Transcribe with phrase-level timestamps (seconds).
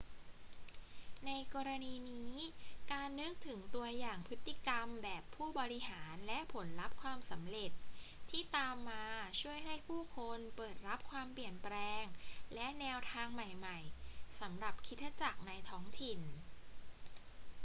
[1.25, 2.33] ในกรณีนี้
[2.91, 7.71] การนึกถึงตัวอย่างพฤติกรรมแบบผู้บริหารและผลลัพธ์ความสำเร็จ
[8.29, 9.05] ที่ตามมา
[9.41, 12.03] ช่วยให้ผู้คนเปิดรับความเปลี่ยนแปลง
[12.53, 16.19] และแนวทางใหม่ๆ สำหรับคริสตจักรในท้องถิ่น